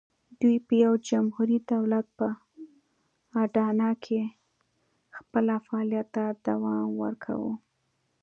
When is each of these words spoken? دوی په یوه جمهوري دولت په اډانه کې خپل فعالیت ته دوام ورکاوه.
دوی 0.41 0.57
په 0.65 0.73
یوه 0.83 0.97
جمهوري 1.09 1.57
دولت 1.71 2.05
په 2.17 2.27
اډانه 3.41 3.89
کې 4.03 4.21
خپل 5.17 5.45
فعالیت 5.65 6.07
ته 6.15 6.23
دوام 6.47 6.87
ورکاوه. 7.03 7.53